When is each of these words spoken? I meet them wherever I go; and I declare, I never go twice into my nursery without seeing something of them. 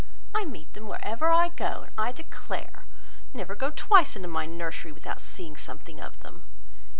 I 0.33 0.45
meet 0.45 0.73
them 0.73 0.87
wherever 0.87 1.29
I 1.29 1.49
go; 1.49 1.83
and 1.83 1.91
I 1.95 2.11
declare, 2.11 2.87
I 2.87 3.37
never 3.37 3.53
go 3.53 3.69
twice 3.69 4.15
into 4.15 4.27
my 4.29 4.47
nursery 4.47 4.91
without 4.91 5.21
seeing 5.21 5.55
something 5.55 5.99
of 6.01 6.19
them. 6.21 6.41